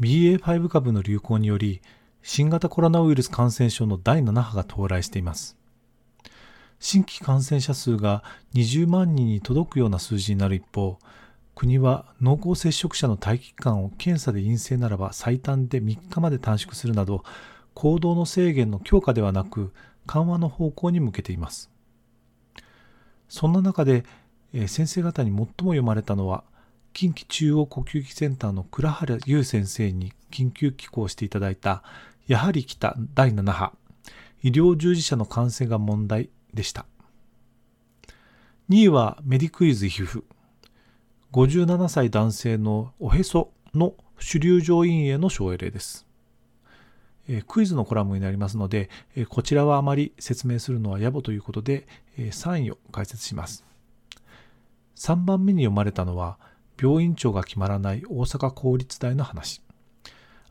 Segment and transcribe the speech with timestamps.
[0.00, 1.80] BA.5 株の流行により
[2.22, 5.56] 新型コロナウイルス感染症の第7波が到来しています。
[6.78, 10.98] 新規感染者数が20万人に届くような数字になる一方
[11.54, 17.24] 国は濃厚接触者の待機期間を検査で陰性ならば最短で3日まで短縮するなど
[17.72, 19.72] 行動の制限の強化ではなく
[20.06, 21.70] 緩和の方向に向けています。
[23.28, 24.04] そんな中で、
[24.52, 26.44] え先生方に最も読まれたのは
[26.96, 31.82] 近畿中央呼吸器センターの倉原優先生に緊急寄稿していただいた
[32.26, 33.74] やはり来た第7波
[34.42, 36.86] 医療従事者の感染が問題でした
[38.70, 40.24] 2位はメディクイズ皮膚
[41.34, 46.06] 57歳男性のおへその主流上院への省エレです。
[47.46, 48.88] クイズのコラムになりますので、
[49.28, 53.66] こちらはあまり説明するのは野暮ということで、3位を解説します。
[54.94, 56.38] 3番目に読まれたのは、
[56.80, 59.62] 病院長が決まらない大阪公立大の話。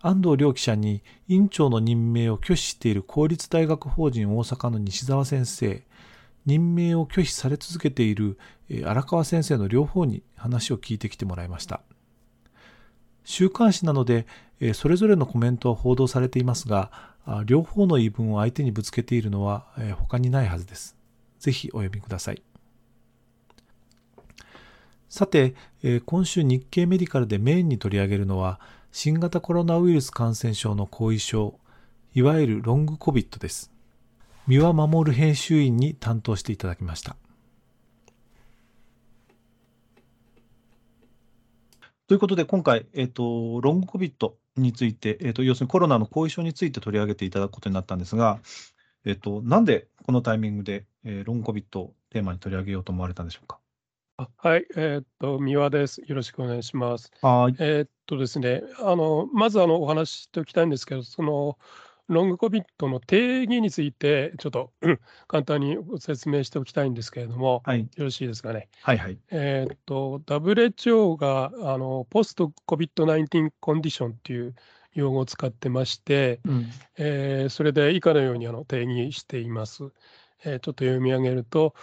[0.02, 5.84] 安藤良記者に院長の任命を拒否している公立大学法人大阪の西澤先生、
[6.46, 8.38] 任命を拒否され続けている
[8.86, 11.82] 荒川先生の両方に話を聞いてきてもらいました。
[13.24, 14.28] 週刊誌なので、
[14.74, 16.92] それぞれのコメントは報道されていますが、
[17.46, 19.66] 両方の言い分を相手にぶつけているのは
[19.98, 20.96] 他にないはずです。
[21.40, 22.44] ぜひお読みください。
[25.16, 25.56] さて、
[26.08, 28.60] 今週日経メディカルでメインに取り上げるのは、
[28.92, 31.58] 新型コロナウイルス感染症の後遺症、
[32.14, 33.72] いわゆるロングコビットです。
[34.46, 37.16] 三輪守編集員に担当していただきました。
[42.08, 48.42] ということで、今回、えっ、ー、と、ロングコビットについて、えっ、ー、と、要するにコロナの後遺症について取り上げていただくことになったんですが、
[49.06, 53.60] えっ、ー、と、なんでこのタイミングで、えロングコビットをテーマに取り上げようと思われたんでしょうか？
[54.18, 56.02] はい、えー、っと、三輪です。
[56.08, 57.12] よろしくお願いします。
[57.22, 57.56] はい。
[57.60, 61.58] えー、っとですね、あの、まずあのお話ししておきたいんですけど、その、
[62.08, 64.72] ロングコビットの定義について、ちょっと、
[65.28, 68.70] 簡単にご説明しておきたいんですけれども、はい、よろしいですかね？
[68.84, 69.18] はいはい。
[69.32, 74.56] えっと、WHO があのポスト COVID-19 コンディションっていう
[74.94, 76.68] 用語を使ってまして、うん、
[76.98, 79.92] えー、それで以下のようにあの定義しています。
[80.46, 81.74] えー、ちょっと読み上げると、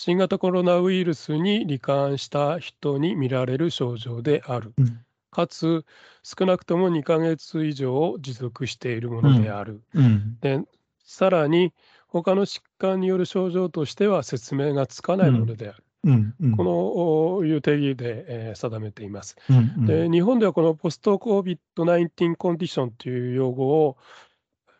[0.00, 4.72] 新型コロナウイルスに罹患した人に見られる症状である。
[4.78, 5.00] うん
[5.30, 5.84] かつ
[6.22, 9.82] 少なくとも2ヶ月以上持続しているものである。
[9.94, 10.60] うんうん、で
[11.04, 11.74] さらに
[12.06, 15.84] 他の疾患による症状としては説明がつかないものである。
[16.04, 20.08] うんうん、このいう定義で、えー、定めています、うんうん、で。
[20.08, 23.96] 日本ではこのポスト COVID-19 コンディションという用語を、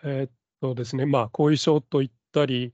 [0.04, 0.30] えー、っ
[0.60, 2.72] とですね、まあ、後遺症と言ったり、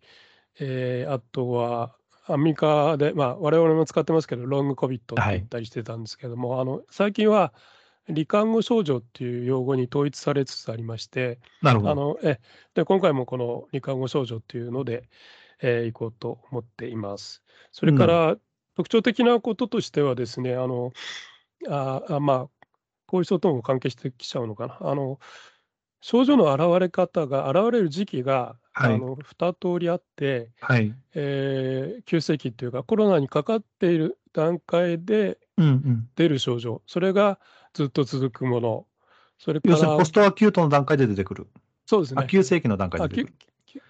[0.61, 1.97] えー、あとは
[2.27, 7.53] アメリカで、まあ、我々も使ってますけど、ロングコビットって言ったりしてたんですけども、はい、あの最近は、
[8.09, 12.39] 罹患後症状っていう用語に統一されつつありまして、なるほどあのえ
[12.75, 15.09] で今回もこの罹患後症状っていうので、
[15.63, 17.43] えー、いこうと思っています。
[17.73, 18.37] それから、
[18.77, 20.93] 特徴的なこととしてはですね、あの
[21.69, 22.67] ああまあ、
[23.07, 24.79] 後遺症とも関係してきちゃうのかな。
[24.81, 25.19] あの
[26.01, 30.93] 症状の現れ方が、現れる時期が、はい、あの2通りあって、はい。
[31.15, 35.39] えー、急性期っていうか、コロナにかかっている段階で
[36.17, 37.39] 出る症状、うんうん、それが
[37.73, 38.87] ずっと続くもの、
[39.39, 41.47] それから要するにポストアキュートの段階で出てくる。
[41.87, 42.27] そうですね。
[42.29, 43.35] 急性期の段階で出てくる。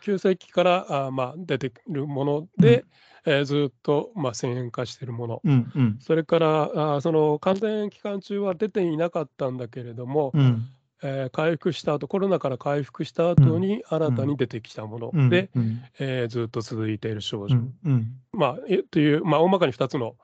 [0.03, 2.85] 急性期からあ、まあ、出てくるもので、
[3.27, 10.69] うん、えー、ずっと、まあ、遷延化しているもの、うんうん、それからあその感染期間中は出ていなかったんだけれども、うん
[11.03, 15.29] えー、回復した後コロナから回復した後に新たに出てきたもの。
[15.29, 18.59] で、うん、えー、ずっと続いている症状、うん、まあ、
[18.91, 20.17] という、まあ、大まかに2つの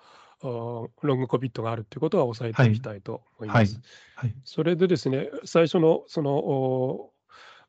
[0.42, 3.80] ロングコビットがあるということは押さえていきたいと思います。
[4.14, 4.30] はい。
[4.30, 7.10] はい、それでですね、最初のその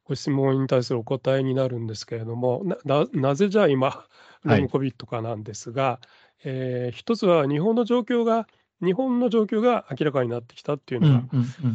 [0.06, 4.06] ご質問に対するお答えになるんですけれども、ななぜじゃあ今、
[4.44, 6.08] ロングコビットかなんですが、はい、
[6.46, 8.48] えー、一つは日本の状況が
[8.82, 11.24] 日本の状況が明らかになってきたっていうのが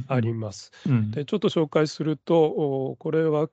[0.09, 0.73] あります。
[1.11, 3.49] でちょっと紹介するとこれは、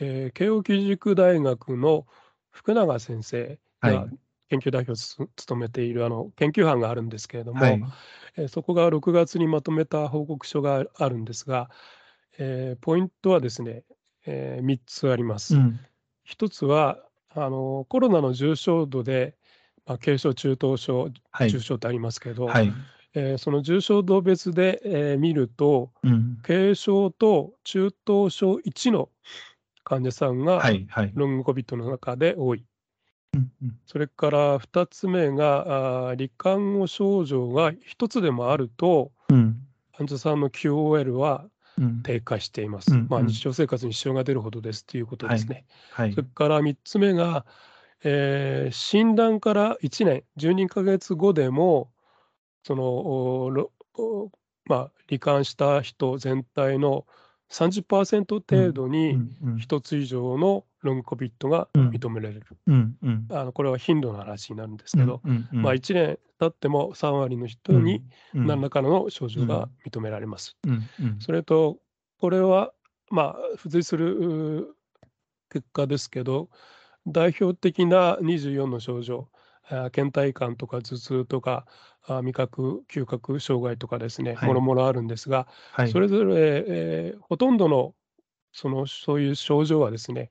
[0.00, 2.06] えー、慶應義塾大学の
[2.50, 4.08] 福永先生が
[4.50, 7.82] 研究代表を務めているあの研究班があるんですけれども、はい、
[8.36, 11.70] えー、そこが6月にまとめた報告書があるんですが、
[12.38, 13.84] えー、ポイントはですね、
[14.26, 15.56] えー、3つあります。
[15.56, 15.80] うん、
[16.28, 16.98] 1つは
[17.34, 19.36] あのコロナの重症度で、
[19.86, 21.10] まあ、軽症、中等症、
[21.48, 22.72] 重症ってありますけど、はい、
[23.14, 29.08] えー、その重症度別で、えー、見ると、うん、軽症と中等症1の
[29.84, 30.62] 患者さんが
[31.14, 32.64] ロングコビットの中で多い。
[33.86, 39.56] それから2つ目が、あ罹患後症状が1つでもあると、うん、
[39.96, 41.46] 患者さんの QOL は
[42.02, 42.94] 低下しています。
[42.94, 45.64] うん、まあ、日常生活に支障が出るほどですということですね。
[45.90, 47.46] はいはい、それから3つ目が、
[48.04, 51.90] えー、診断から1年、12ヶ月後でも、
[52.64, 53.70] その、
[54.64, 57.06] まあ、罹患した人全体の
[57.50, 59.18] 30%程度に
[59.58, 62.46] 1つ以上のロングコビットが認められる。
[63.30, 65.20] あのこれは頻度の話になるんですけど、
[65.52, 68.02] まあ、1年経っても3割の人に
[68.32, 70.56] 何らかの症状が認められます。
[71.20, 71.78] それと
[72.18, 72.72] これは
[73.10, 74.74] まあ付随する
[75.50, 76.48] 結果ですけど
[77.06, 79.28] 代表的な24の症状
[79.92, 81.66] 倦怠感とか頭痛とか
[82.22, 86.34] 味覚嗅覚障害とかですね、もろもろあるんですが、はい、それぞれ、
[86.66, 87.94] えー、ほとんどの
[88.52, 90.30] そのそういう症状はですね、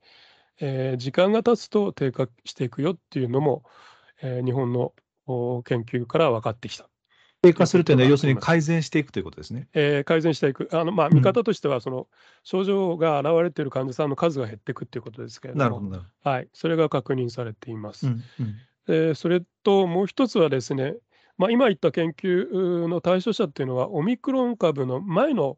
[0.60, 3.64] えー、時間が経つと低下していくよっていうのも、
[4.22, 4.94] えー、日本の
[5.64, 6.90] 研究から分かってきた。
[7.42, 9.68] 低下するというのは、要するに改善していくということですね。
[9.74, 12.08] えー、改善していく、あのまあ、見方としては、その、
[12.44, 18.08] 症状が現れている患者さんの数が減っていくということですけれども、なるほどはい、それが確認されています。
[18.08, 18.56] うんうん。
[18.88, 20.96] でそれともう一つはですね、
[21.38, 25.58] まあ、今言った研究の対象者っていうのは、オミクロン株の前の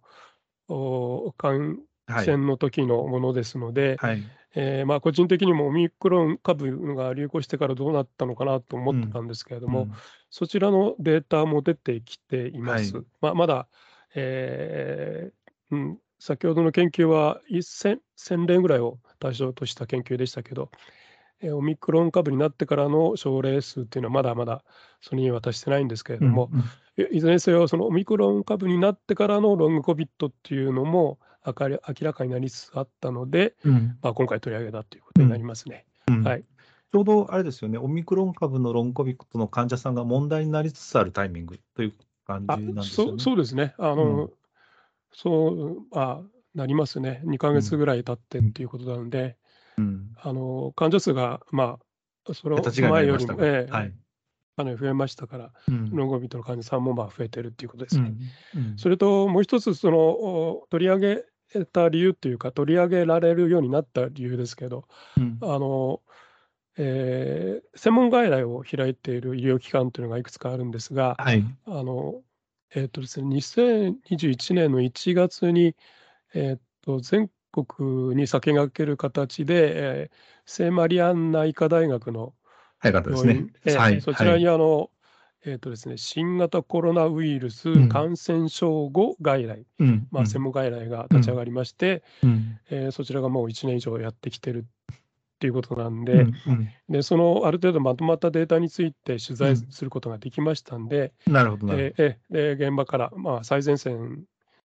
[1.38, 4.24] 感染の時のものですので、はい
[4.56, 9.28] えー、まあ、個人的にもオミクロン株が流行してからどうなったのかなと思ってたん。
[9.28, 9.90] ですけれども、うん。
[9.90, 9.96] うん、
[10.30, 12.96] そちらのデータも出てきています。
[12.96, 13.68] はい、まあ、まだ、
[14.16, 20.70] えーうん、先ほどの研究は1000 1000例ぐらいを対象とした研究でしたけど、
[21.52, 24.64] オミクロン株になってからの症例数っていうのはまだまだ
[25.02, 35.86] それには達してないんですけれども、うんうん、いずれにせよそのオミクロン株になってからのロングコビットっていうのも明らかになりつつあったので、うん、まあ、今回取り上げたということになりますね。
[36.08, 36.16] うん。
[36.20, 36.44] うん、はい。
[36.94, 41.94] ちょうどあれですよね、オミクロン株のロングコビットの患者さんが問題になりつつあるタイミングという
[42.28, 43.18] 感じなんですよね。
[43.18, 43.74] そそうですね。
[43.80, 44.30] あの、
[45.12, 46.22] そうあ
[46.56, 47.22] なりますね。
[47.26, 49.38] 2か月ぐらい経ってっていうことなので、
[49.78, 51.80] うん、あの患者数が、ま
[52.28, 53.94] あ、その前よりも、えーはい、
[54.56, 58.14] かなり増えましたから、うん、ロンゴビットの患者さんもまあ増えてるっていうことですね。
[58.56, 58.62] うん。
[58.72, 61.26] うん、それともう一つその取り上げ
[61.66, 64.86] た理由っていうか取り上げられるようになった理由ですけど、
[65.42, 66.02] あの
[66.78, 72.22] えー、専門外来を開いている医療機関というのがいくつかあるんですが、はい、あの
[72.76, 75.76] えーとですね、2021年の1月に、
[76.34, 80.16] えーと全国に先駆ける形で、えー、
[80.46, 82.34] 聖マリアンナ医科大学の
[82.84, 83.48] 病院、ですね。
[83.66, 84.90] えーはい、そちらにあの、はい、
[85.46, 94.96] えーとですね、新型コロナウイルス感染症後外来、うん、まあ、専門外来が立ち上がりまして、うん、えー、そちらがもう1年以上やってきてるっ
[95.40, 96.34] ていうことなんでうん。
[96.48, 104.24] うん、でそのある程度まとまったデータについて取材することができましたんで、なるほどえー、で現場から、まあ、最前線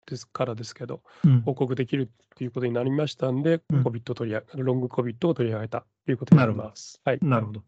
[0.06, 7.00] ですからですけど、うん、報告できるということになりましたんで、うん、COVID 取りロング COVID を取り上げたということになります。
[7.04, 7.62] はい、なるほど。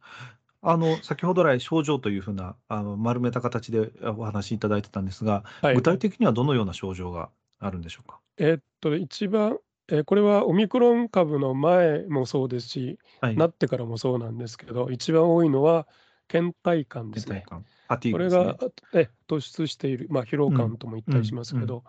[0.69, 7.31] あの先ほど来、症状というふうなあの丸めた形でお話しいただいてたんですが、はい、具体的にはどのような症状が
[7.61, 8.19] あるんでしょうか？
[8.39, 9.59] えー、っと、一番、
[9.89, 15.87] えー、これはオミクロン株の前もそうですし、はい、なってからもそうなんですけど、一番多いのは
[16.29, 17.45] 倦怠感ですね。
[17.49, 18.57] これが
[18.93, 21.85] え突出している、まあ、疲労感とも言ったりしますけど、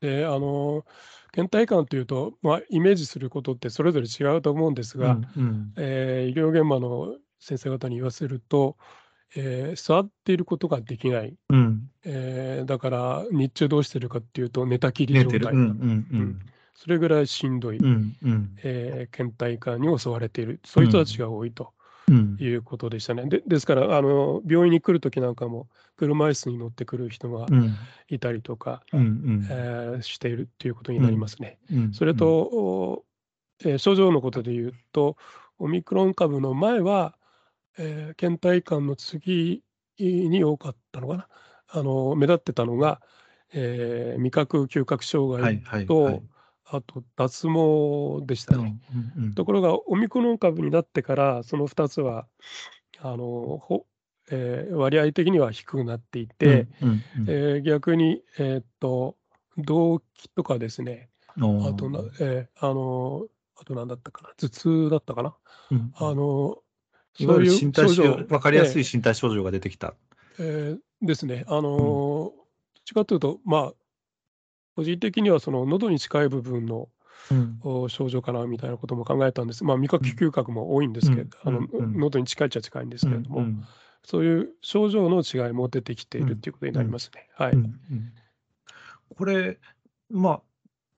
[0.00, 0.84] であの
[1.32, 5.26] 倦怠感というと、まあ、イメージすることってそれぞれ違うと思うんですが、うん。
[5.36, 8.76] うん、えー、医療現場の先生方に言わせると、
[9.34, 16.38] えー、座っていることができない、うん、えー、だから日中どうしてるかっていうと寝たきり状態、うんうんうん、
[16.74, 20.60] それぐらいしんどい、うんうん、えー、倦怠感に襲われている。
[20.64, 21.72] そういう人たちが多いと。
[22.40, 23.24] いうことでしたね。
[23.26, 27.46] でですからあの病院に来る時なんかも車椅子に乗ってくる人が
[28.08, 31.58] いたりとか、うん、えー、しているということになりますね。
[31.72, 33.04] うん、それと、
[33.64, 35.16] えー、症状のことで言うと
[35.58, 37.14] オミクロン株の前は、
[37.78, 39.62] えー、倦怠感の次
[39.98, 41.28] に多かったのかな。
[41.74, 43.00] あの目立ってたのが、
[43.54, 46.22] えー、味覚嗅覚障害と、はいはいはい。
[46.64, 48.78] あと脱毛でしたね。
[48.94, 52.26] うんうんうん、ところがオミクロン株になってからその2つは
[52.98, 53.86] あのほ
[54.30, 56.68] えー、割合的には低くなっていて、
[57.26, 59.16] え逆に、えー、っと
[59.58, 60.00] 動悸
[60.36, 61.40] とかですね、あ
[61.74, 63.26] とな、えー、あの
[63.60, 65.36] あと何だったかな、頭痛だったかな、
[65.70, 66.58] うん、あの
[67.14, 69.94] そういう身体症状、分かりやすい身体症状が出てきた。
[70.38, 72.32] えー、ですね、あの、うん、どっ
[72.84, 73.72] ちかというと、まあ、
[74.76, 76.88] 個人的にはその喉に近い部分の、
[77.30, 79.64] うん、症状かなみたいなことも考えたんです。
[79.64, 83.46] まあ、味覚嗅覚も多いんですけど、うん、あの、喉に近いっちゃ近いんですけれども、
[84.04, 87.28] そういう症状の違いも出てきているということになりますね。
[87.34, 87.54] はい。
[89.16, 89.58] これ、
[90.10, 90.42] まあ、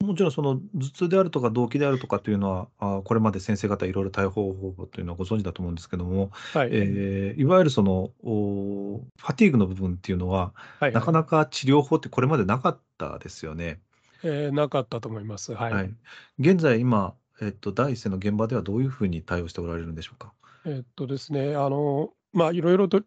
[0.05, 13.81] もちろんその頭痛であるとか動悸であるとかというのは、あこれまで先生方いろいろ対応方法というのはご存知だと思うんですけども、はいえー、いわゆるそのおファティーグの部分っていうのは、はいはい、なかなか治療法ってこれまでなかったですよね。
[14.23, 15.53] えー、なかったと思います。
[15.55, 15.73] はい。
[15.73, 15.95] はい、
[16.39, 20.33] 現在今、えっと、第一線の現場ではどういうふうに対応しておられるんでしょうか？
[20.67, 23.03] えっとですね、あの、まあ、いろいろと、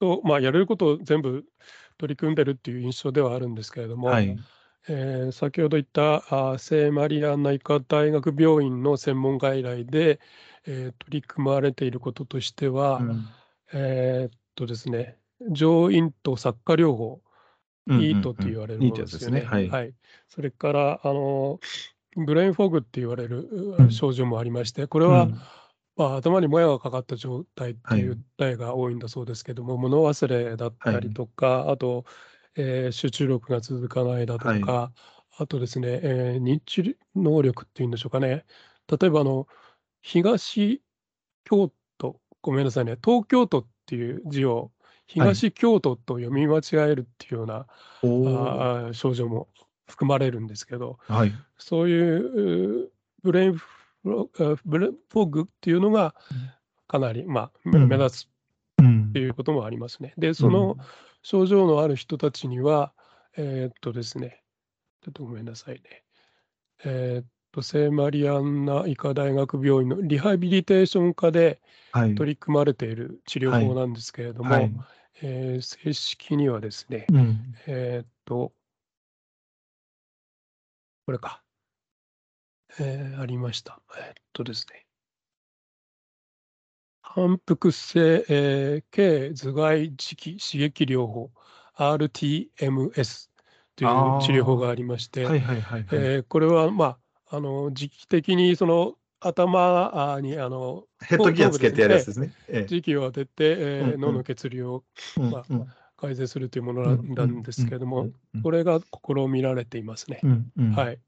[0.00, 1.44] とまあ、やれることを全部
[1.98, 4.36] 取り組んでるっていう印象ではあるんですけれども、はい、
[4.88, 10.20] えー、先ほど言ったあ聖マリアン内科大学病院の専門外来で、
[10.66, 13.28] えー、取り組まれていることとしては、うん、
[13.72, 15.16] えー、っとですね、
[15.50, 17.20] 上咽頭作家療法、
[17.88, 19.40] イートと言われるものですよね。
[19.40, 19.94] はい、はい、
[20.28, 21.60] それからあの
[22.16, 23.48] ブレインフォグって言われる
[23.90, 25.40] 症状もありまして、これは、うん。
[25.96, 32.04] まあ、頭にもやがかかった状態っていう訴えが多いんだそうですけども、はい、物忘れだったりとか、はい、あと、
[32.56, 35.00] えー、集中力が続かないだとか、はい、
[35.38, 38.44] あとですね、えー、認知能力っていうんでしょうかね、
[38.88, 39.46] 例えばあの
[40.02, 40.80] 東
[41.44, 44.70] 京都、ごめんなさいね、東京都っていう字を
[45.06, 47.66] 東京都と読み間違えるっていうような、
[48.88, 49.48] あ症状も
[49.86, 50.98] 含まれるんですけど、
[51.58, 52.90] そういう
[53.22, 53.60] ブレイン
[54.04, 56.14] ブレフォーグっていうのが
[56.86, 58.28] かなり、まあ、目立つ
[59.08, 60.14] っていうこともありますね。
[60.16, 60.76] で、その
[61.26, 62.92] 症状のある人たちには、
[63.36, 64.44] えー、っとですね、
[65.02, 66.04] ちょっとごめんなさいね。
[66.84, 71.60] えー、っと、聖マリアンナ医科大学病院のリハビリテーション科で
[72.16, 74.72] 取り組まれている治療法なんですけれども、はいはい、
[75.22, 78.52] えー、正式にはですね、うん、えっと、
[81.06, 81.42] これか。
[82.78, 83.80] えー、ありました。
[83.98, 84.85] えー、っとですね。
[87.14, 91.30] 反復性、えー、軽頭蓋磁気刺激療法
[91.76, 93.28] RTMS
[93.76, 95.24] という治療法がありまして、
[96.28, 96.98] これは、ま
[97.30, 102.66] あ、あの時期的にその頭にあのヘッドギアつけてやるやつですね。
[102.66, 104.84] 時期を当てて、えー、脳の血流を、
[105.16, 105.44] まあ、
[105.96, 108.08] 改善するというものなんですけれども、
[108.42, 110.20] これが試みられていますね。
[110.74, 110.98] はい。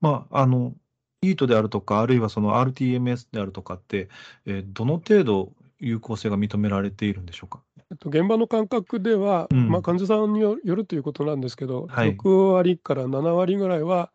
[0.00, 0.74] まあ、あの、
[1.22, 4.08] イートであるとか、あるいはその RTMS であるとかって、
[4.46, 7.60] えー、どの程度有効性が認められているんでしょうか？
[7.90, 14.10] えっと、現場の感覚では、うん、まあ、患者さんによるということなんですけど、はい、6割から7割ぐらいは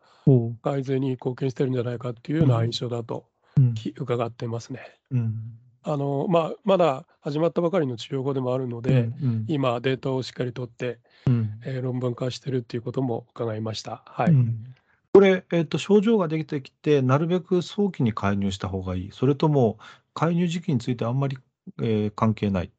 [0.62, 4.80] 改善に貢献してるんじゃないかっていうような印象だと、うん、伺ってますね。
[5.10, 5.34] うん。
[5.82, 14.02] あのまあ、まだ始まったばかりの治療法でもあるので、うんうん、今、データをしっかり取って、うん、えー、論文化してるっていうことも伺いました。
[14.06, 14.74] はい、うん
[15.14, 19.10] これ、えっと、症状ができてきて、なるべく早期に介入した方がいい。
[19.12, 19.78] それとも、
[20.12, 21.38] 介入時期についてあんまり、
[21.80, 22.72] えー関係ない。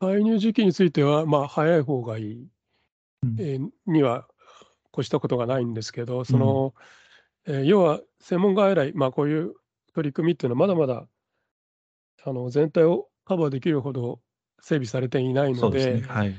[0.00, 2.48] 介入時期については、まあ、早い方がいい、
[3.22, 4.26] うんえーには
[4.94, 6.74] 越したことがないんですけど、その、
[7.44, 9.52] えー要は専門外来、まあ、こういう
[9.94, 11.06] 取り組みっていうのは、まだまだ
[12.24, 14.20] あの全体をカバーできるほど
[14.62, 16.00] 整備されていないので、ね。
[16.08, 16.34] はい。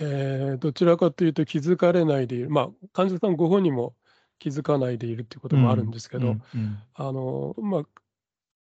[0.00, 3.94] えーどちらかというと気づかれないでいる、まあ、患者さんご本人も
[4.38, 7.82] 気づかないでいるっていうこともあるんですけど、うんうんあのまあ、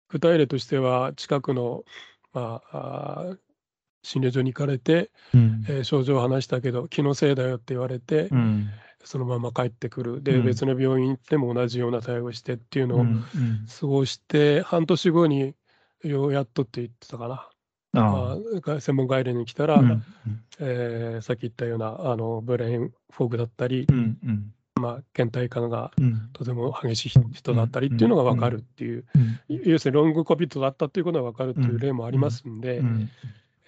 [0.09, 1.85] 具体例としては近くの、
[2.33, 3.37] まあ、
[4.03, 8.69] 診療所に行かれて、うん、えー、症状を話したけど気のせいだよって言われて、うん、
[9.05, 10.23] そのまま帰ってくる。
[10.23, 13.05] で、うん、別の病院行っても同じような対応してっていうのを
[13.81, 15.55] 過ごして、半年後に
[16.03, 17.49] ようやっとって言ってたかな。
[17.95, 18.37] あ
[18.67, 18.81] あ。
[18.81, 20.03] 専門外来に来たら、うん、
[20.61, 25.93] えー、さっき言ったようなあのブレインフォーグだったり、うんうん、まあ、倦怠感が
[26.33, 29.05] とても激しい人だったりっていうのが分かるっていう、
[29.49, 32.83] 要するにロングコビットだったっていうことが分かるっていう例もありますんで、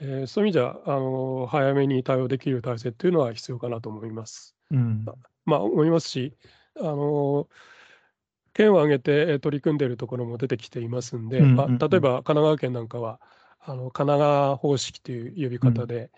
[0.00, 4.56] えー、そういう意味じゃあの早めに対応できる体制っていうのは必要かなと思います。
[4.70, 5.04] うん、
[5.44, 6.34] まあ思いますし
[6.80, 7.48] あの
[8.52, 13.20] 県を挙げて取り組んでいるところも出てきていますんで、まあ、例えば神奈川県なんかは
[13.60, 16.10] あの神奈川方式という呼び方で、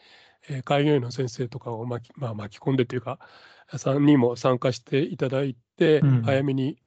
[0.48, 3.18] うん、えー、開業医の先生とかを巻き,、まあ、巻き込んでというか
[3.68, 6.78] さんにも参加していただいて、うん、早めに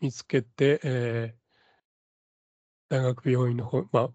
[0.00, 4.10] 見つけて、えー、大学病院の方、ま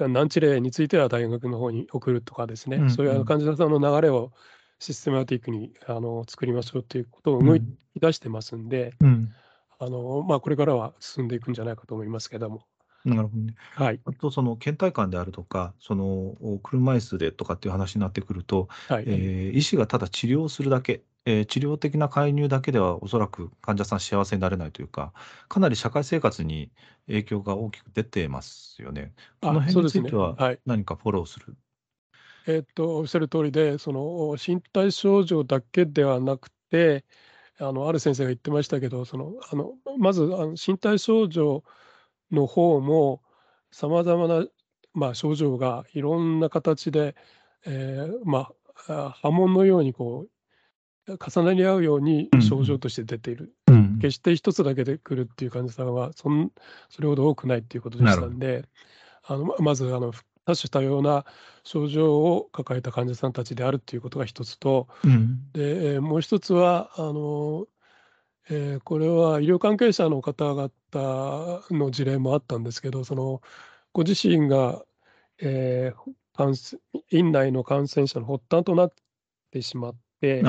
[0.00, 4.32] あ、難治例については大学の方に送るとかですね、うんうん、そういう患者さんの流れを
[4.78, 7.62] システマティックにあの作りましょうということを動き
[7.96, 9.32] 出してますんで、うん、
[9.78, 12.62] あのまあ、これからは進んでいくんじゃないかと思いますけども。
[13.06, 13.54] なるほどね。
[13.74, 14.00] はい。
[14.04, 25.12] あと、その倦怠感であるとか、その車椅子でとかっていう話になってくると、はい、えー、医師がただ治療するだけ、えー、治療的な介入だけではおそらく患者さん幸せになれないというか、
[25.48, 26.70] かなり社会生活に
[27.06, 29.12] 影響が大きく出てますよね。
[29.40, 30.36] この辺については
[30.66, 31.56] 何かフォローする？
[32.48, 37.04] えっと、おっしゃる通りで、その身体症状だけではなくて、
[37.58, 41.64] あのある先生が言ってましたけど、そのあのまずあの身体症状
[42.30, 43.22] の方も、
[43.70, 44.46] さまざまな、
[44.94, 47.14] まあ、症状がいろんな形で、
[47.66, 48.50] えー、ま
[48.88, 50.30] あ、波紋のようにこう
[51.14, 53.54] 重なり合うように症状として出ている。
[53.68, 56.50] うん、決して一つだけで来るっていう患者さんはそん
[56.88, 58.64] それほど多くないっていうことでしたんで、
[59.24, 60.12] あのまずあの
[60.44, 61.24] 多種多様な
[61.64, 67.66] 症状を抱えた患者さんたちであるということが一つと、うん、でもう一つはあの、
[68.48, 70.70] えー、これは医療関係者の方々
[71.70, 73.42] の事例もあったんですけどその
[73.92, 74.84] ご自身が、
[75.40, 76.54] えー、感
[77.10, 78.92] 院内の感染者の発端となっ
[79.50, 80.42] てしまって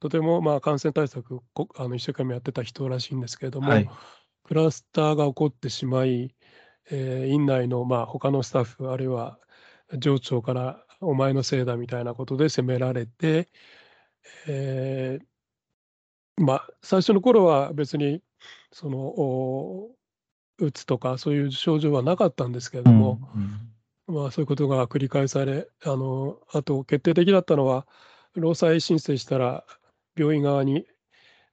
[0.00, 1.40] とてもまあ感染対策
[1.76, 3.90] あの一生懸命やってた人らしいんですけれども、はい、
[4.44, 6.34] クラスターが起こってしまい
[6.90, 9.38] えー、院内のまあ他のスタッフあるいは
[9.98, 13.48] 上長からお前のせいだみたいなことで責められて、
[14.46, 15.24] えー、
[16.36, 18.22] まあ最初の頃は別に
[18.72, 19.88] その
[20.58, 23.70] うつとかそういう症状はなかったんですけれども、うん
[24.08, 27.86] うん、まあ、そういうことが繰り返されあのあと決定的だったのは
[28.34, 29.64] 労災申請したら
[30.16, 30.86] 病院側に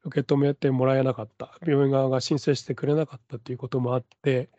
[0.04, 1.56] 受け止めてもらえなかった。
[1.66, 4.50] 病院側が申請してくれなかったということもあって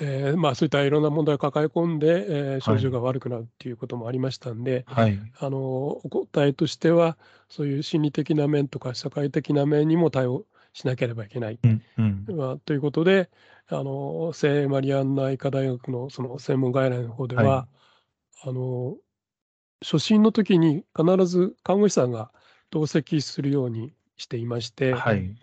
[0.00, 7.18] えー、まあ、そういったいろんな問題を抱え込んで、えー、症状が悪くなるっていうこともありましたんで、はい、あのお答えとしては、
[7.48, 11.58] そういう心理的な面とか社会的な面にも対応しなければいけない。
[11.62, 12.26] うんうん。
[12.36, 13.28] まあ、ということで、
[13.68, 17.68] あの聖マリアンナ医科大学のその専門外来の方では、は
[18.46, 18.96] い、あの
[19.82, 22.30] 初診の時に必ず看護師さんが
[22.70, 25.34] 同席するようにしていまして、はい、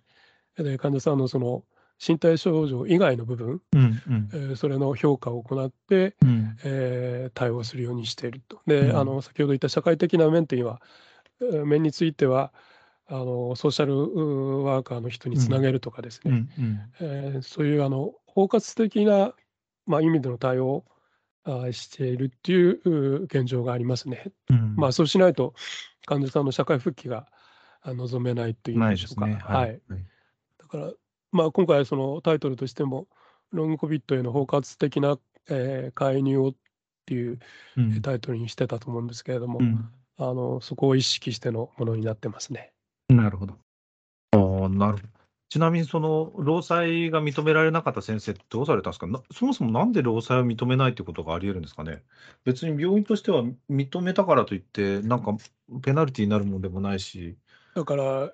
[0.57, 1.63] で患者さんのその
[2.05, 4.29] 身体症状以外の部分、うんうん。
[4.33, 8.61] えー、それの評価を行って、うん、えー、対応するようにしていると。
[8.65, 10.81] で、うん、あの先ほど言った社会的な面というのは
[11.65, 12.53] 面については
[13.07, 16.47] あのソーシャルワーカーの人につなげるとかですね、
[16.99, 19.33] えそういうあの包括的な、
[19.87, 20.67] まあ、意味での対応
[21.45, 24.31] をしているっていう現状がありますね。
[24.49, 25.53] うん、まあそうしないと
[26.05, 27.27] 患者さんの社会復帰が
[27.85, 29.25] 望めないというんでしょうか。
[29.25, 29.81] ね、はい、はい、
[30.59, 30.91] だから
[31.31, 33.07] まあ、今回そのタイトルとしても
[33.51, 35.17] ロングコビットへの包括的な、
[35.49, 36.53] えー、介入をっ
[37.05, 37.39] ていう
[38.01, 42.71] タイトルにしてたと思うんですけれども、うん、あのそこを意識してのものになってますね。
[43.09, 43.55] なるほど。
[44.33, 44.37] あ
[44.69, 45.09] なるほど。
[45.49, 49.07] ちなみにその労災が認められなかった先生ってどうされたんですか？
[49.33, 52.03] そもそもなんで労災を認めないってことがあり得るんですかね？
[52.45, 55.35] 別に病院としては認めたからといってなんか
[55.81, 57.35] ペナルティーになるもんでもないし。
[57.73, 58.31] だからあ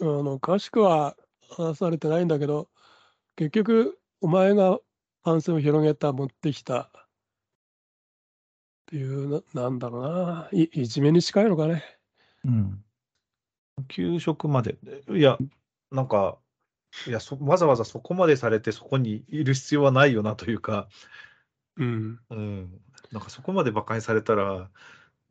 [0.00, 1.16] の詳しくは
[1.50, 2.68] 話されてないんだけど、
[3.36, 4.78] 結局、お前が
[5.24, 6.88] 感染を広げた、持ってきたっ
[8.86, 11.84] ていう、ななんだろうな、いいじめに近いのかね。
[12.44, 12.84] うん。
[13.88, 14.78] 給食まで、
[15.10, 15.38] いや、
[15.90, 16.38] なんか、
[17.06, 20.88] いやそ、わざわざそこまでされて、そこにいる必要はないよなというか、
[21.76, 22.20] うん。
[22.30, 22.80] うん、
[23.12, 24.70] なんかそこまで馬鹿にされたら、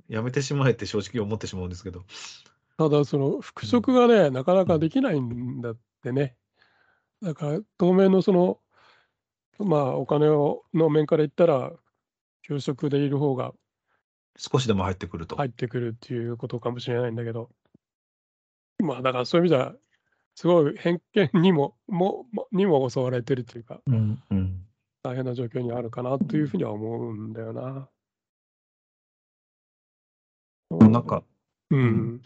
[0.08, 2.03] やめてしまえって正直思ってしまうんですけど。
[2.77, 6.36] ただ、その復職がね、なかなかできないんだっでね。
[7.22, 8.60] だから当面のその、
[9.60, 11.74] まあお金をの面から言ったら、
[12.44, 13.54] 給食でいる方が
[14.38, 15.36] 少しでも入ってくると。
[15.36, 17.50] 入ってくるっていうことかもしれないんだけど、
[18.80, 19.76] まあだからそういう意味では、
[20.36, 24.66] すごい偏見にももにも襲われてるというか、うんうん、
[25.04, 27.90] 大変な状況にあるかなというふうには思うんだよな。
[30.88, 31.24] なんか、
[31.72, 32.22] うん、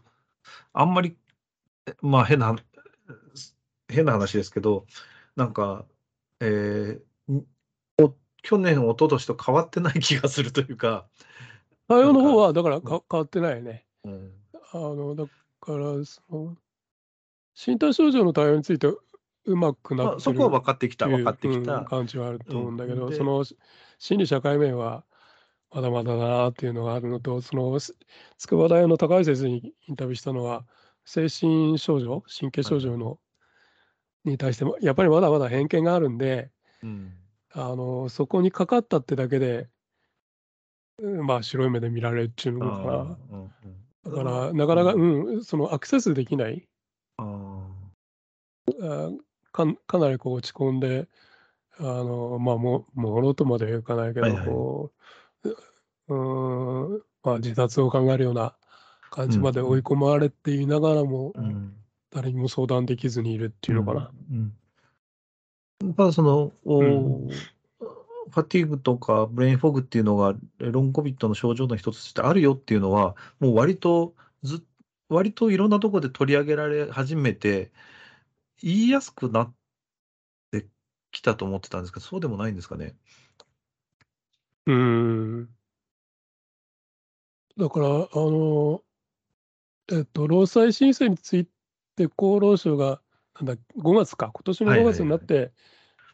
[0.73, 1.17] あんまり、
[2.01, 2.55] まあ変な
[3.93, 4.85] 変な話ですけど、
[5.35, 5.85] なんか、
[6.39, 7.43] えー、
[8.43, 11.07] 去年、一昨年と変わってない気がするというか。
[11.87, 13.85] 対応の方は、だからか変わってないね。
[14.03, 14.31] うん、
[14.73, 15.25] あのだ
[15.61, 16.57] からその、
[17.55, 18.87] 身体症状の対応について
[19.45, 21.81] うまくなってる、まあ、そこは分かってきた、分かってきた。
[21.85, 23.45] 感じはあると思うんだけど、うん、その
[23.97, 25.05] 心理社会面は
[25.71, 27.79] まだまだだなっていうのがあるのと、その
[28.37, 30.65] 筑波大の高井先生にインタビューしたのは、
[31.05, 33.19] 精神症状、神経症状の
[34.25, 36.49] に対しても、やっぱりまだまだ偏見があるんで、
[36.81, 37.13] うん、
[37.53, 39.67] あのそこにかかったってだけで、
[41.01, 42.77] まあ、白い目で見られるっていうのか。
[42.77, 42.93] な。
[43.31, 43.51] うん
[44.05, 46.67] うん、だから、なかなか、うん、そのアクセスできない。
[47.17, 49.11] あ
[49.51, 51.07] かかなりこう落ち込んで、
[51.79, 54.91] あのまあ、ももろとまではいかないけど、はいはい、こ
[56.07, 58.55] う、うんまあ、自殺を考えるような
[59.09, 61.75] 感じまで追い込まれていながらも、うん、
[62.13, 64.11] 誰にも相談できずにいるっていうのかな。
[64.31, 64.53] うん、
[65.81, 67.29] うん、まあそのお、うん
[68.29, 74.63] ファティーグとかブレインフォグっていうのがロングコビットの症状の一つとしてあるよっていうのは、もう割とず、
[75.09, 77.71] 割といろんなところで取り上げられ始めて、
[78.61, 79.53] 言いやすくなっ
[80.51, 80.67] て
[81.11, 82.95] きたと思ってたんですけど、そうでもないんですかね。
[84.65, 85.49] うん。
[87.57, 88.81] だから、あの、
[89.91, 91.47] えっと、労災申請につい
[91.95, 93.01] て厚労省が、
[93.35, 95.51] なんだ、5月か、今年の5月になって、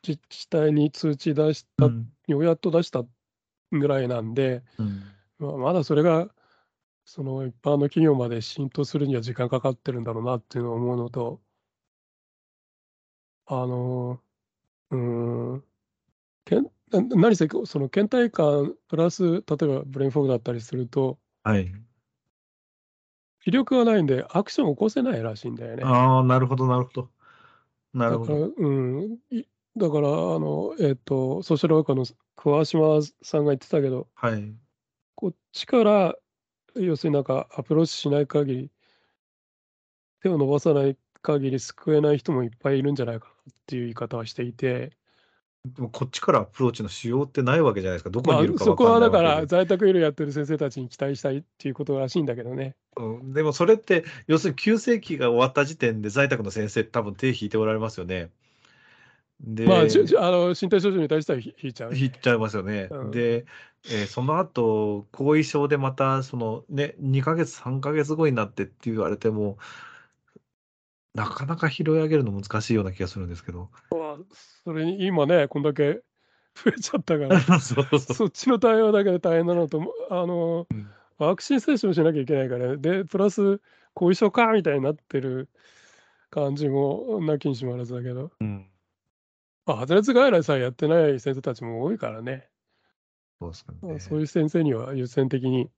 [0.08, 3.04] 自治体に通知出した、うん、ようやっと出した
[3.72, 5.04] ぐらいなんで、うん、
[5.40, 6.30] まあ、まだそれが
[7.06, 11.42] その一般の企業まで浸透するには時間かかってるんだろうなっていうのを思うのと、
[13.48, 14.20] あの、
[14.92, 15.64] うん、
[16.46, 21.72] けん何せその倦怠感プラス例えばブレインフォグだったりすると、はい、
[23.42, 25.84] 気力がないんでアクションを起こせないらしいんだよね。
[25.84, 27.10] ああ、なるほど、なるほど。
[27.94, 28.52] なるほど。
[28.56, 29.18] うん、
[29.78, 34.54] だから、あの、えっ、と、ソーシャルワーカーの桑島さんが言ってたけど、はい。
[35.16, 36.16] こっちから、
[36.76, 38.72] 要するになんかアプローチしない限り、
[40.22, 44.92] 手を伸ばさない限り救えない人もいっぱいいるんじゃないかなっていう言い方はしていて、
[45.66, 48.10] でもこっちからアプローチのしようってないわけじゃないですか。
[48.10, 52.76] どこにいるかそこはだから在宅医療やってる先生たちに期待したいっていうことらしいんだけどね。
[52.96, 58.30] うん、でもそれって、要するに急性期が終わった時点で在宅の先生多分手引いておられますよね。
[59.42, 59.82] で、まあ、あ
[60.32, 61.96] の身体症状に対しては引いちゃう。
[61.96, 62.88] 引いちゃいますよね。
[62.90, 63.46] うん、で、
[63.86, 69.58] えー、その後後遺症でまたそのね2か月3か月後になってって言われても
[71.20, 73.70] なかなか拾い上げるの難しいような気がするんですけど。
[74.64, 76.02] それに今ねこんだけ
[76.56, 83.60] 増えちゃったから そっちの対応だけで大変なのとあの、うん、ワクチン接種をしなきゃいけないからでプラス
[83.94, 85.50] 後遺症かみたいになってる
[86.30, 88.32] 感じもなきにしもあらずだけど。
[88.40, 88.70] うん
[89.66, 92.48] まあ、発熱外来さえやってない先生たちも多いからね。
[93.40, 94.00] そうですかね。
[94.00, 95.70] そういう先生には優先的に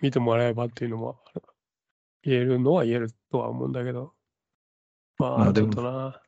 [0.00, 1.20] 見てもらえばっていうのも
[2.24, 4.15] 言えるのは言えるとは思うんだけど。
[5.18, 6.20] まあ、ちょっとな。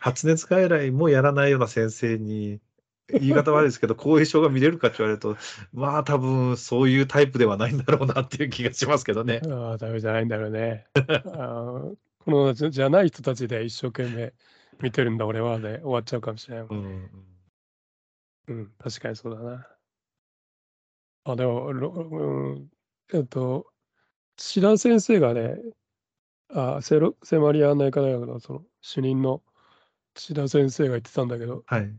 [0.00, 2.60] 発熱外来もやらないような先生に、
[3.08, 5.36] 言い方悪いですけど、後遺症が見れるかって言われると、
[5.72, 9.40] まあ多分そういうタイプではないんだろうなっていう気がしますけどね。
[9.50, 10.86] ああ、ダメじゃないんだろうね。
[10.94, 11.90] あ
[12.24, 14.32] このじゃない人たちで一生懸命
[14.80, 16.78] 見てるんだ俺はで終わっちゃうかもしれないもん。
[16.78, 17.10] うん、
[18.46, 19.66] うん、確かにそうだな。
[21.24, 22.70] あ、でも、うん、
[23.12, 23.66] えっと、
[24.36, 25.56] 土田先生がね、
[26.54, 29.42] あセロセマリア内科大学のその主任の
[30.14, 31.90] 土田先生が言ってたんだけど、はい。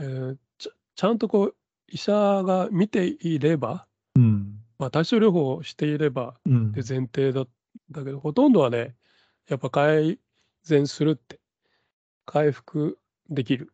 [0.00, 1.54] えー、ちちゃんとこう
[1.88, 4.58] 医者が見ていれば、うん。
[4.78, 7.46] まあ、対症療法をしていればって前提だ
[7.90, 8.96] だけど、ほとんどはね
[9.48, 10.18] やっぱ改
[10.62, 11.38] 善するって
[12.26, 12.98] 回復
[13.30, 13.72] できる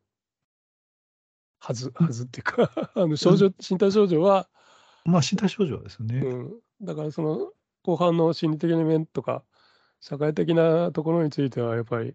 [1.59, 4.48] はず、はずっていうか あの症状、身体症状は、
[5.04, 6.18] まあ身体症状ですよね。
[6.18, 7.52] うん、だからその
[7.83, 9.44] 後半の心理的な面とか、
[10.00, 12.14] 社会的なところについては、やっぱり、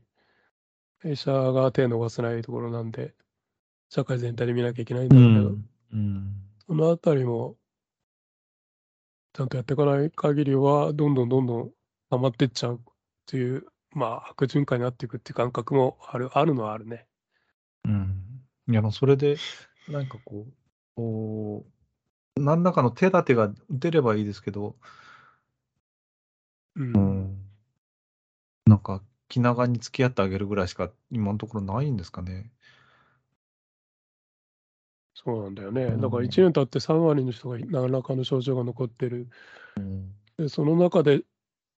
[1.03, 3.13] 医者が手を伸ばせないところなんで、
[3.89, 6.33] 社会全体で見なきゃいけないんだけど、うんうん、
[6.65, 7.55] そのあたりも、
[9.33, 11.71] ちゃんとやっていかない限りは、どんどんどんどん
[12.09, 12.79] 溜まってっちゃうっ
[13.27, 17.07] ていうまあ、悪循環になっていくっていう感覚もある、あるのはあるね。
[17.85, 18.41] うん。
[18.67, 19.37] いや、それで、
[19.87, 20.53] なんかこう、
[20.95, 21.65] こ
[22.35, 24.75] う、何らかの手立てが出ればいいですけど、
[26.75, 26.93] うん。
[26.93, 27.14] うん、
[28.65, 32.51] なんか、気長に付き合ってあげるぐらいしか、今のところないんですかね。
[35.13, 35.85] そうなんだよね。
[35.97, 39.29] だから1年経って3割の人が何らかの症状が残ってる。
[39.77, 41.23] うん、でその中で、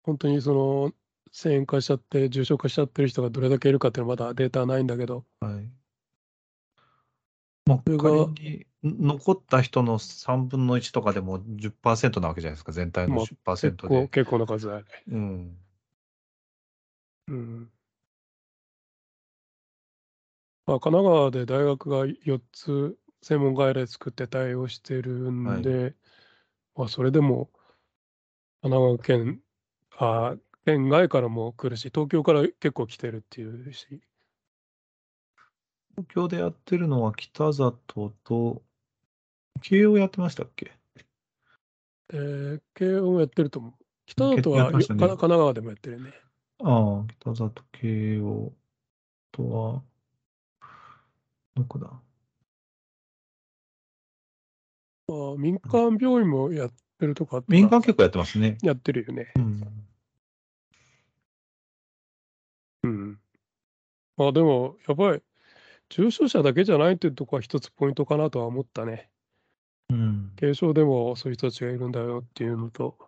[0.03, 0.93] 本当にその
[1.31, 5.69] 遷延化しちゃって、重症化しちゃってる人がどれだけいるかっていうのはまだデータはないんだけど、はい。
[7.65, 14.07] まあ、仮に残った人の3分の1とかでも10%なわけじゃないですか、全体の10%結構で。
[14.07, 14.85] 結構な数だよね。
[15.09, 15.57] うん。
[17.27, 17.71] うん。
[20.65, 25.95] まあ、神奈川で大学が4つ専門外来作って対応してるんで、
[26.75, 27.49] まあ、それでも
[28.61, 29.41] 神奈川県、
[29.97, 30.35] あ
[30.65, 34.01] 県外からも来るし、東京から結構来てるっていうし。
[35.91, 38.61] 東京でやってるのは北里と、
[39.61, 40.71] 慶応やってましたっけ？
[42.13, 43.73] えー、慶応もやってると思う。
[44.05, 46.13] 北里は、ね、神奈川でもやってるね。
[46.59, 48.53] ああ、北里、慶応
[49.31, 49.83] とは、
[51.55, 51.87] どこだ？
[55.09, 58.57] あ民間病院もやってるとか民間結構やってますね。
[58.61, 59.31] やってるよね。
[59.37, 59.61] うん。
[62.83, 63.19] うん。
[64.17, 65.21] まあでも、やっぱり、
[65.89, 69.09] 重症者だけじゃないっていうところは一つポイントかなとは思ったね。
[69.89, 70.31] うん。
[70.39, 73.06] 軽症でもそういう人たちがいるんだよっていうのと。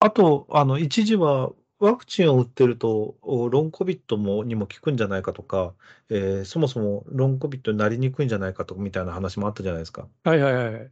[0.00, 5.74] あと、あの、一時はワクチンを打ってると、ロンコビットもにも効くんじゃないかとか、
[6.08, 10.08] えー、そもそもロンコビットになりにくいんじゃないかとかみたいな話もあったじゃないですか。
[10.24, 10.90] はいはいはい。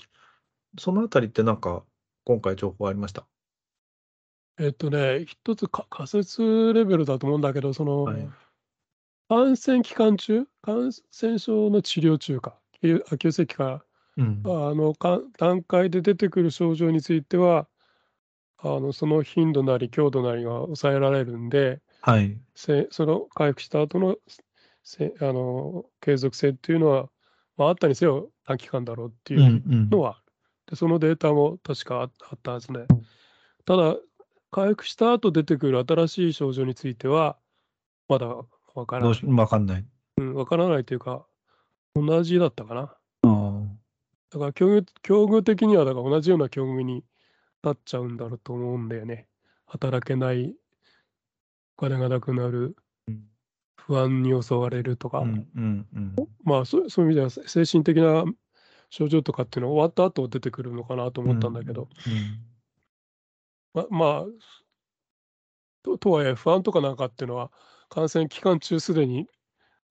[0.79, 1.85] そのあたりってなんか、
[2.25, 3.27] 今回情報ありました？
[4.59, 8.29] えっとね、一つか仮説レベルだと思うんだけど、その、はい、
[9.29, 13.85] 感染期間中、感染症の治療中か、急性期か、
[14.17, 17.69] うん、あのか段階で出てくる症状については、
[18.59, 24.17] あのその頻度なり強度なりが抑えられるんで、はい、せその回復した後の
[24.83, 27.09] せあの継続性っていうのは、
[27.57, 29.91] まあ、あったにせよ短期間だろうっていうのは、うんうん、
[30.71, 32.87] でそのデータも確かあったはずね。
[33.67, 33.97] ただ、
[34.53, 37.37] 回復した後出てくる新しい症状については、
[38.09, 39.21] まだわからない。
[39.25, 39.85] わかんない。
[40.19, 41.27] うん、わからないというか、
[41.97, 42.97] 同じだったかな。
[44.31, 47.05] だから境遇、境遇的には、だから同じような境遇に
[47.63, 49.29] なっちゃうんだろうと思うんだよね。
[49.67, 50.55] 働けない、
[51.77, 52.77] お金がなくなる、
[53.87, 58.25] 不安に襲われるとか、うんうんうん、まあそそういう意味では精神的な
[58.91, 62.13] 症状とかっていうのは終わった後出てくるのかなと思ったんだけど、うん
[63.81, 64.25] うん、ままあ
[65.85, 67.53] ととはいえ不安とかなんかっていうのは
[67.89, 69.31] 感染期間中すでに起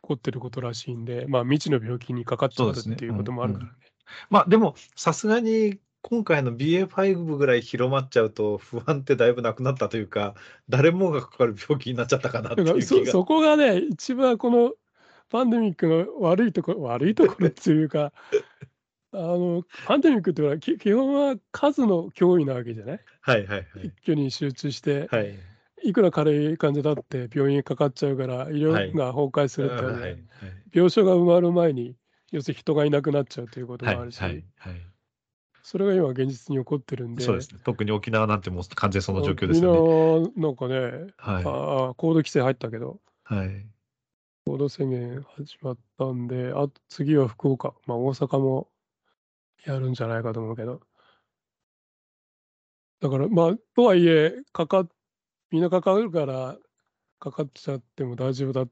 [0.02, 3.72] こってることらしいんで、まあ、未知の病気にかかっちゃうっていうこともあるからね。
[3.72, 3.78] ね。
[3.78, 3.88] うんうん、
[4.30, 10.36] まあでもさすがに今回の BA.5 ぐらい広まっちゃうと、不安ってだいぶなくなったというか、
[10.70, 14.74] 誰もがかかる病気になっちゃったかなっていう そそこがね、一番この
[15.30, 18.14] パンデミックの悪いところ、悪いところっていうか、
[19.14, 23.00] あのパンデミックっていうのは基本は数の脅威なわけじゃない？
[23.22, 23.88] はいはいはい。
[23.88, 25.40] 一挙に集中して、はい、
[25.84, 30.24] いくら軽い患者だって病院にかかっちゃうから、医療が崩壊するって、ねはいはい、
[30.72, 31.96] 病床が埋まる前に、
[32.32, 34.22] 要するに人がいなくなっちゃうということもあるし。
[34.22, 34.95] はいはいはい
[35.66, 37.24] それが今現実に起こってるんで。
[37.24, 37.60] そうですね。
[37.64, 39.80] 特に沖縄なんてもう完全その状況ですよね。
[39.80, 43.66] 沖縄なんかね、はい、ああ、行動規制入ったけど、はい。
[44.46, 48.70] 行動制限始まったんで、あ次は福岡、まあ大阪も
[49.66, 50.82] やるんじゃないかと思うけど。
[53.00, 54.88] だからまあ、とはいえ、かか
[55.50, 56.60] みんなかかるから、
[57.18, 58.72] かかっちゃっても大丈夫だ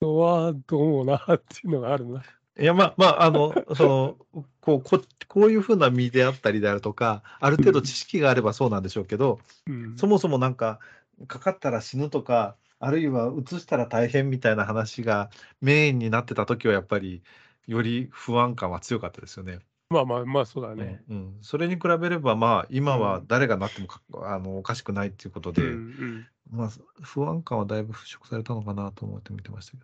[0.00, 2.22] とはどうもなっていうのがあるな。
[2.58, 10.78] いや、まあ、まあ、あの、 その、こう、ここういうふうな身であったりであるとか、ある程度知識があればそうなんでしょうけど、うん、そもそもなんか、
[11.26, 17.22] かかったら死ぬとか、あるいはうつしたら大変みたいな話がメインになってた時は、やっぱり、
[17.66, 19.60] より不安感は強かったですよね。
[19.88, 21.02] まあまあまあ、そうだね。
[21.08, 23.88] うん、それに比べれば、まあ、今は誰がなっても
[24.26, 26.70] あのおかしくないっていうことで、うんうん、まあ、
[27.02, 29.78] 不安感はだいぶ払拭されたのかなと思って見てましたけ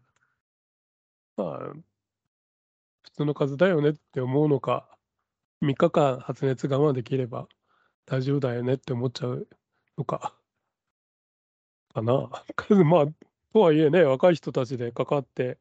[1.36, 1.44] ど。
[1.44, 1.72] まあ、
[3.08, 4.88] 普通の風邪だよねって思うのか、
[5.62, 7.48] 3日間発熱我慢できれば
[8.06, 9.48] 大丈夫だよねって思っちゃう
[9.96, 10.34] のか、
[11.94, 12.30] かな。
[12.84, 13.06] まあ、
[13.52, 15.58] とはいえね、若い人たちでかかって、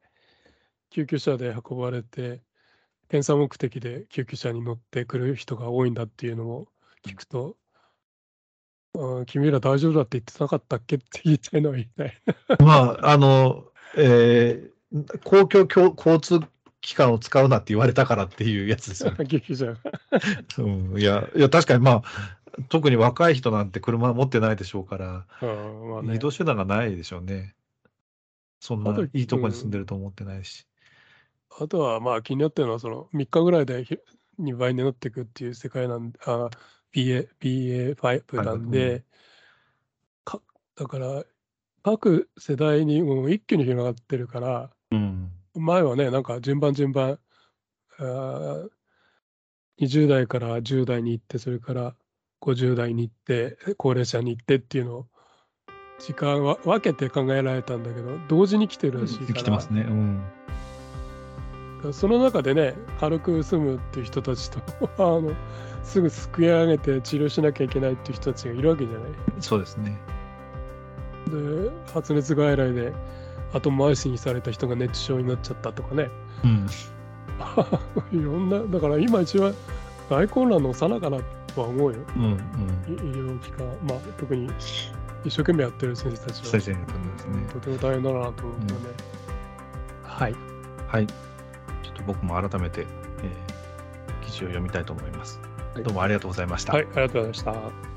[0.90, 2.42] 救急車で運ばれて、
[3.08, 6.68] 検査目的で救急車に乗ってくる人が多いんだっていうのを
[7.04, 7.56] 聞くと、
[8.94, 12.22] うん、君ら大丈夫だって言ってなかったっけって言いたいのは言いたい。
[12.60, 16.46] まあ、あの、えー、公共交通
[16.80, 19.16] 機関を使うなって言われたからっていうやつですよね。
[20.58, 20.62] う
[20.96, 22.04] ん、いや、いや、確かにまあ、
[22.68, 27.54] 特に若い人なんて車持ってないでしょうから、まあね、移動手段がないでしょうね。
[28.60, 30.66] そんないいとこに住んでると思ってないし。
[31.60, 33.84] あとは、まあ気になってるのは、その3日ぐらいで
[34.40, 36.50] 2倍になっていくっていう世界なんで、あ
[36.92, 39.04] BA、BA5 なんで、うん、
[40.24, 40.40] か
[40.74, 41.24] だから、
[41.82, 47.18] 各世代にもう一気に広がってるから、うん前はね、なんか順番順番、
[47.98, 48.64] あ
[49.80, 51.94] 20代から10代に行って、それから
[52.40, 55.06] 50代に行って、高齢者に行ってっていうのを、
[55.98, 59.34] 時間は分けて考えられたんだけど、同時に来てるらしいから。
[59.34, 59.82] 来てますね。
[59.82, 60.22] うん。
[61.92, 64.58] その中でね、軽く済むっていう人たちと
[64.98, 65.32] あの、
[65.84, 69.10] すぐすくい上げて治療しなきゃいけないっていう人たちがいるわけじゃない。
[69.40, 69.96] そうですね。
[71.28, 72.92] で、発熱外来で
[73.52, 76.10] 後回しにされた人が熱中症になっちゃったとかね、
[76.44, 76.66] うん、
[78.12, 79.54] いろんなだから今一番
[80.10, 81.18] 大混乱のさなかな
[81.54, 82.36] とは思うよ、うんうん、
[82.94, 84.50] 医療機関、まあ、特に
[85.24, 86.78] 一生懸命やってる先生たちは、先生ね、
[87.52, 88.66] とても大変だなと思うね、
[90.04, 90.34] うん、はい、
[90.86, 91.14] はい、ちょ
[91.90, 92.86] っと僕も改めて、
[93.22, 95.40] えー、記事を読みたいと思います、
[95.74, 96.74] はい、どうもありがとうございました。
[96.74, 97.87] はいありがとうございました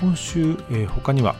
[0.00, 1.34] 今週、えー、他には、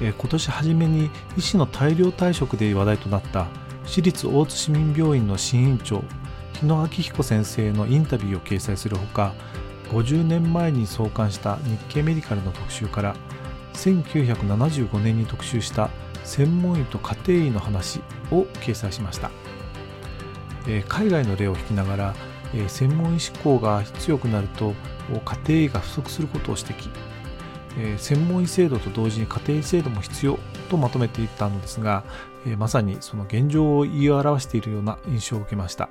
[0.00, 3.48] えー、今年初めに医師の大量退職で話題となった
[3.84, 6.02] 私立大津市民病院の新院長
[6.52, 9.34] 日野明彦先生のインタビューを掲載するほか
[9.90, 13.16] 50年前に創刊した日経メディカルの特集から
[13.74, 15.90] 1975年に特集した
[16.22, 18.00] 専門医と家庭医の話
[18.30, 19.30] を掲載しました、
[20.68, 22.14] えー、海外の例を引きながら、
[22.54, 24.72] えー、専門医志向が強くなると
[25.10, 26.88] 家庭医が不足することを指摘、
[27.78, 32.04] えー、専門医制度と同時に家庭医制度も必要とまとめていったのですが、
[32.46, 35.88] えまさにその現状を言い表しているような印象を受けました。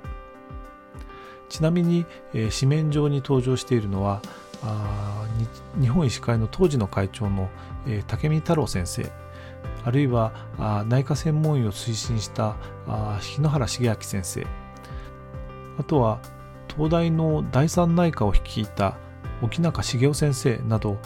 [1.48, 4.22] ちなみに、え紙面上に登場しているのは
[4.62, 5.26] あ
[5.80, 7.50] 日本医師会の当時の会長の、
[7.86, 9.10] え竹見太郎先生
[9.84, 12.56] あるいはあ内科専門医を推進した
[12.88, 14.46] あ日野原茂明先生
[15.78, 16.18] あとは
[16.74, 18.96] 東大の第三内科を率いた
[19.42, 20.98] 沖中茂雄先生など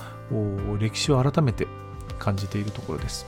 [0.79, 1.67] 歴史を改めて
[2.19, 3.27] 感じているところです。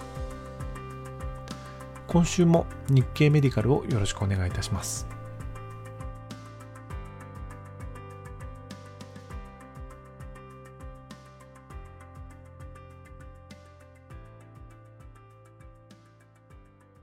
[2.06, 5.09] 今週も日経メディカルをよろしくお願いいたします。